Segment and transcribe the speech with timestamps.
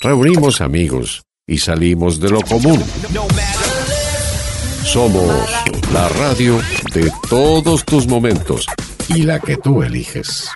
[0.00, 2.82] reunimos amigos y salimos de lo común.
[4.84, 5.50] Somos
[5.92, 6.60] la radio
[6.94, 8.66] de todos tus momentos
[9.08, 10.48] y la que tú eliges.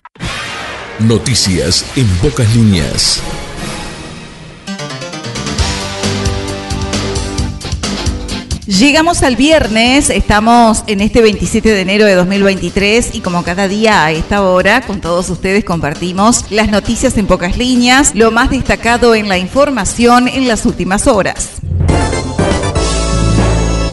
[1.01, 3.23] Noticias en pocas líneas.
[8.79, 14.05] Llegamos al viernes, estamos en este 27 de enero de 2023 y como cada día
[14.05, 19.17] a esta hora con todos ustedes compartimos las noticias en pocas líneas, lo más destacado
[19.17, 21.51] en la información en las últimas horas.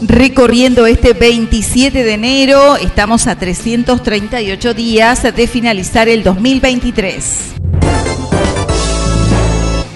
[0.00, 7.57] Recorriendo este 27 de enero, estamos a 338 días de finalizar el 2023.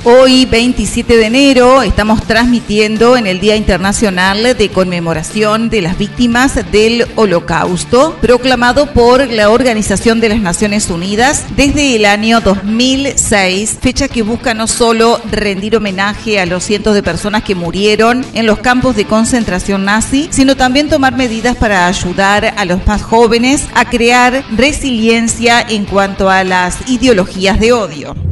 [0.04, 6.58] Hoy, 27 de enero, estamos transmitiendo en el Día Internacional de Conmemoración de las Víctimas
[6.72, 14.08] del Holocausto, proclamado por la Organización de las Naciones Unidas desde el año 2006, fecha
[14.08, 18.58] que busca no solo rendir homenaje a los cientos de personas que murieron en los
[18.58, 23.88] campos de concentración nazi, sino también tomar medidas para ayudar a los más jóvenes a
[23.88, 28.31] crear resiliencia en cuanto a las ideologías de odio.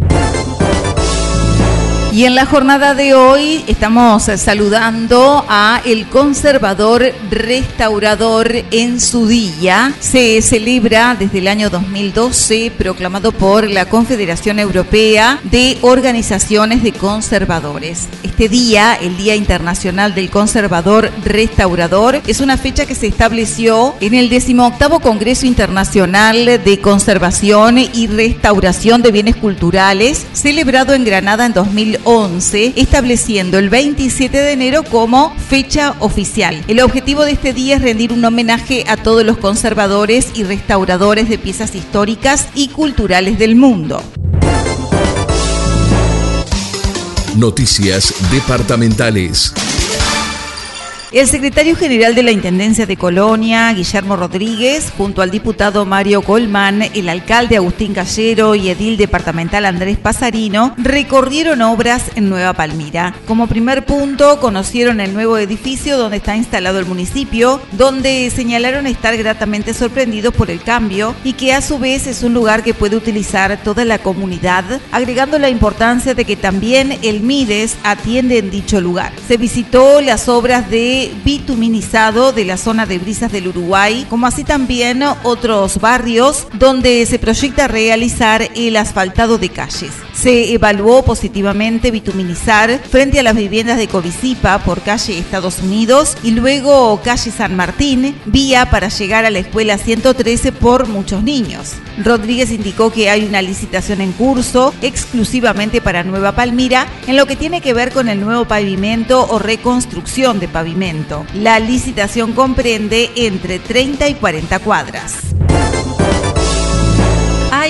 [2.13, 9.95] Y en la jornada de hoy estamos saludando a el conservador restaurador en su día.
[10.01, 18.09] Se celebra desde el año 2012, proclamado por la Confederación Europea de Organizaciones de Conservadores.
[18.25, 24.15] Este día, el Día Internacional del Conservador Restaurador, es una fecha que se estableció en
[24.15, 31.53] el 18 Congreso Internacional de Conservación y Restauración de Bienes Culturales, celebrado en Granada en
[31.53, 36.63] 2011 11, estableciendo el 27 de enero como fecha oficial.
[36.69, 41.29] El objetivo de este día es rendir un homenaje a todos los conservadores y restauradores
[41.29, 44.03] de piezas históricas y culturales del mundo.
[47.37, 49.55] Noticias departamentales.
[51.13, 56.83] El secretario general de la Intendencia de Colonia, Guillermo Rodríguez, junto al diputado Mario Colman,
[56.83, 63.13] el alcalde Agustín Callero y edil departamental Andrés Pasarino, recorrieron obras en Nueva Palmira.
[63.27, 69.17] Como primer punto, conocieron el nuevo edificio donde está instalado el municipio, donde señalaron estar
[69.17, 72.95] gratamente sorprendidos por el cambio y que a su vez es un lugar que puede
[72.95, 78.81] utilizar toda la comunidad, agregando la importancia de que también el MIDES atiende en dicho
[78.81, 79.13] lugar.
[79.27, 84.45] Se visitó las obras de bituminizado de la zona de Brisas del Uruguay, como así
[84.45, 89.93] también otros barrios donde se proyecta realizar el asfaltado de calles.
[90.13, 96.33] Se evaluó positivamente bituminizar frente a las viviendas de Covicipa por calle Estados Unidos y
[96.33, 101.75] luego calle San Martín, vía para llegar a la escuela 113 por muchos niños.
[102.03, 107.37] Rodríguez indicó que hay una licitación en curso exclusivamente para Nueva Palmira en lo que
[107.37, 111.25] tiene que ver con el nuevo pavimento o reconstrucción de pavimento.
[111.35, 115.15] La licitación comprende entre 30 y 40 cuadras.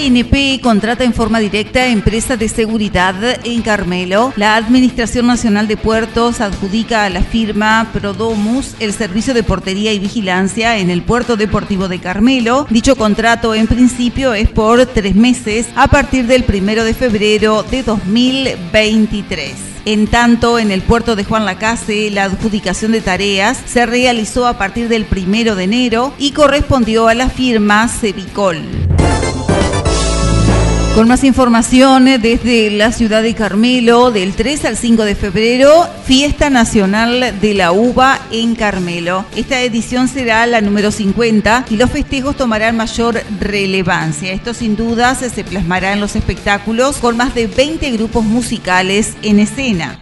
[0.01, 4.33] ANP contrata en forma directa a empresa de seguridad en Carmelo.
[4.37, 9.99] La Administración Nacional de Puertos adjudica a la firma Prodomus el servicio de portería y
[9.99, 12.67] vigilancia en el puerto deportivo de Carmelo.
[12.71, 17.83] Dicho contrato en principio es por tres meses a partir del primero de febrero de
[17.83, 19.53] 2023.
[19.85, 24.57] En tanto, en el puerto de Juan Lacase, la adjudicación de tareas se realizó a
[24.57, 29.00] partir del primero de enero y correspondió a la firma Cevicol.
[30.95, 36.51] Con más información desde la ciudad de Carmelo, del 3 al 5 de febrero, Fiesta
[36.51, 39.25] Nacional de la Uva en Carmelo.
[39.37, 44.33] Esta edición será la número 50 y los festejos tomarán mayor relevancia.
[44.33, 49.39] Esto sin duda se plasmará en los espectáculos con más de 20 grupos musicales en
[49.39, 50.01] escena.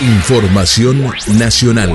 [0.00, 1.90] Información nacional.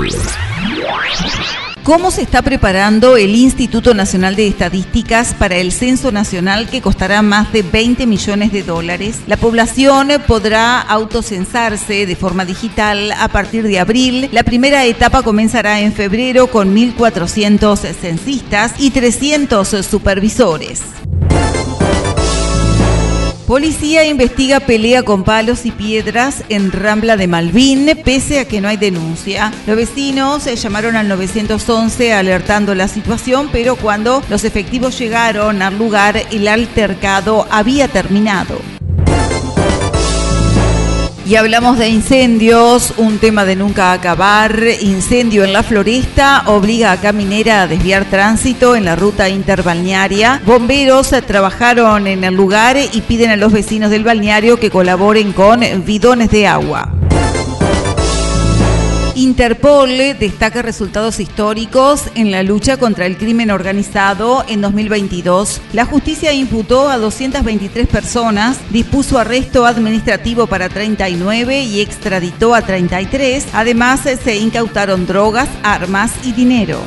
[1.84, 7.22] ¿Cómo se está preparando el Instituto Nacional de Estadísticas para el censo nacional que costará
[7.22, 9.20] más de 20 millones de dólares?
[9.28, 14.30] La población podrá autocensarse de forma digital a partir de abril.
[14.32, 20.80] La primera etapa comenzará en febrero con 1.400 censistas y 300 supervisores.
[23.54, 28.68] Policía investiga pelea con palos y piedras en Rambla de Malvin, pese a que no
[28.68, 29.54] hay denuncia.
[29.68, 36.20] Los vecinos llamaron al 911 alertando la situación, pero cuando los efectivos llegaron al lugar,
[36.32, 38.73] el altercado había terminado.
[41.26, 44.62] Y hablamos de incendios, un tema de nunca acabar.
[44.82, 50.42] Incendio en la floresta obliga a Caminera a desviar tránsito en la ruta interbalnearia.
[50.46, 55.62] Bomberos trabajaron en el lugar y piden a los vecinos del balneario que colaboren con
[55.86, 56.90] bidones de agua.
[59.16, 59.90] Interpol
[60.20, 65.62] destaca resultados históricos en la lucha contra el crimen organizado en 2022.
[65.74, 73.46] La justicia imputó a 223 personas, dispuso arresto administrativo para 39 y extraditó a 33.
[73.54, 76.80] Además, se incautaron drogas, armas y dinero.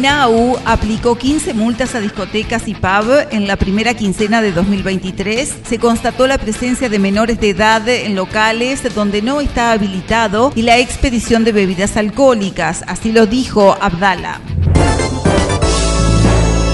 [0.00, 5.56] INAU aplicó 15 multas a discotecas y pub en la primera quincena de 2023.
[5.68, 10.62] Se constató la presencia de menores de edad en locales donde no está habilitado y
[10.62, 14.40] la expedición de bebidas alcohólicas, así lo dijo Abdala.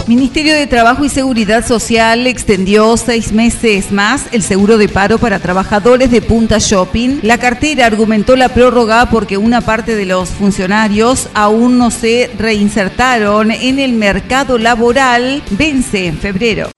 [0.06, 5.40] Ministerio de Trabajo y Seguridad Social extendió seis meses más el seguro de paro para
[5.40, 7.18] trabajadores de Punta Shopping.
[7.22, 13.50] La cartera argumentó la prórroga porque una parte de los funcionarios aún no se reinsertaron
[13.50, 15.42] en el mercado laboral.
[15.50, 16.70] Vence en febrero.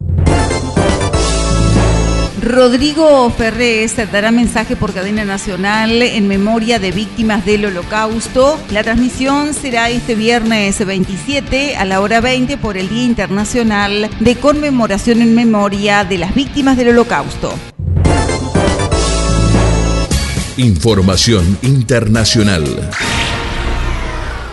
[2.49, 8.59] Rodrigo Ferrés dará mensaje por cadena nacional en memoria de víctimas del holocausto.
[8.71, 14.37] La transmisión será este viernes 27 a la hora 20 por el Día Internacional de
[14.37, 17.53] Conmemoración en Memoria de las Víctimas del Holocausto.
[20.57, 22.65] Información internacional.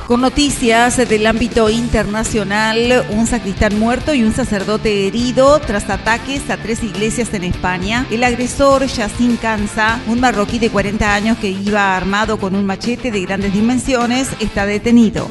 [0.07, 6.57] Con noticias del ámbito internacional, un sacristán muerto y un sacerdote herido tras ataques a
[6.57, 8.05] tres iglesias en España.
[8.11, 13.09] El agresor, Yassin Kansa, un marroquí de 40 años que iba armado con un machete
[13.09, 15.27] de grandes dimensiones, está detenido.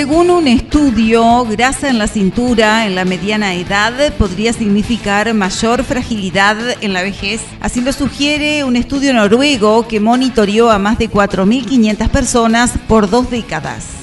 [0.00, 6.56] Según un estudio, grasa en la cintura en la mediana edad podría significar mayor fragilidad
[6.80, 7.42] en la vejez.
[7.60, 13.30] Así lo sugiere un estudio noruego que monitoreó a más de 4.500 personas por dos
[13.30, 13.99] décadas.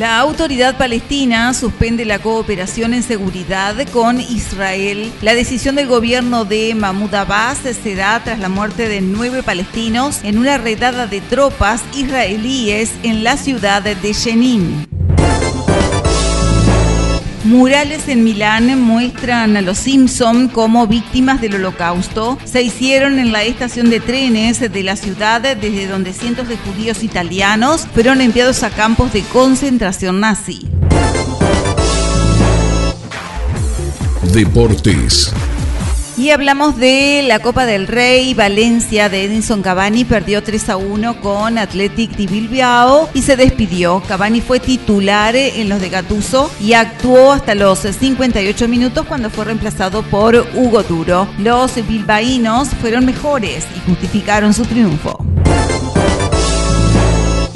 [0.00, 5.12] La autoridad palestina suspende la cooperación en seguridad con Israel.
[5.20, 10.20] La decisión del gobierno de Mahmoud Abbas se da tras la muerte de nueve palestinos
[10.22, 14.89] en una redada de tropas israelíes en la ciudad de Jenin.
[17.50, 22.38] Murales en Milán muestran a los Simpson como víctimas del holocausto.
[22.44, 27.02] Se hicieron en la estación de trenes de la ciudad desde donde cientos de judíos
[27.02, 30.60] italianos fueron enviados a campos de concentración nazi.
[34.32, 35.34] Deportes.
[36.20, 41.18] Y hablamos de la Copa del Rey, Valencia de Edinson Cavani perdió 3 a 1
[41.22, 44.02] con Athletic de Bilbao y se despidió.
[44.06, 49.46] Cavani fue titular en los de Gatuso y actuó hasta los 58 minutos cuando fue
[49.46, 51.26] reemplazado por Hugo Duro.
[51.38, 55.29] Los bilbaínos fueron mejores y justificaron su triunfo.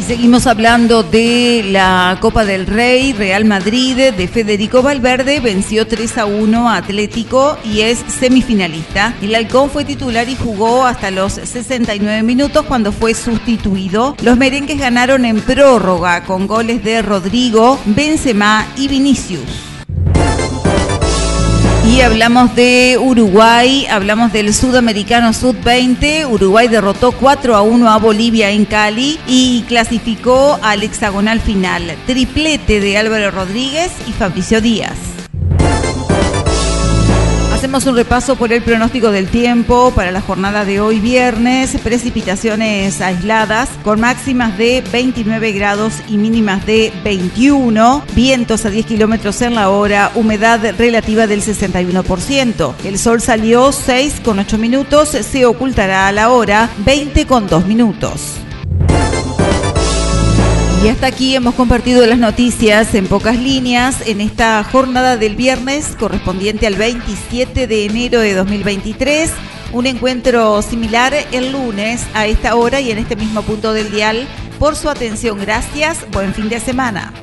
[0.07, 6.27] Seguimos hablando de la Copa del Rey, Real Madrid de Federico Valverde venció 3 a
[6.27, 9.15] 1 a Atlético y es semifinalista.
[9.23, 14.15] El Halcón fue titular y jugó hasta los 69 minutos cuando fue sustituido.
[14.23, 19.64] Los merengues ganaron en prórroga con goles de Rodrigo, Benzema y Vinicius.
[21.95, 26.29] Y hablamos de Uruguay, hablamos del sudamericano Sud-20.
[26.29, 31.95] Uruguay derrotó 4 a 1 a Bolivia en Cali y clasificó al hexagonal final.
[32.05, 35.14] Triplete de Álvaro Rodríguez y Fabricio Díaz.
[37.65, 41.75] Hacemos un repaso por el pronóstico del tiempo para la jornada de hoy viernes.
[41.83, 48.05] Precipitaciones aisladas con máximas de 29 grados y mínimas de 21.
[48.15, 50.13] Vientos a 10 kilómetros en la hora.
[50.15, 52.75] Humedad relativa del 61%.
[52.85, 55.09] El sol salió 6 con 8 minutos.
[55.09, 58.44] Se ocultará a la hora 20 con 2 minutos.
[60.85, 65.97] Y hasta aquí hemos compartido las noticias en pocas líneas en esta jornada del viernes
[65.99, 69.33] correspondiente al 27 de enero de 2023.
[69.73, 74.29] Un encuentro similar el lunes a esta hora y en este mismo punto del dial.
[74.59, 76.05] Por su atención, gracias.
[76.13, 77.15] Buen fin de semana.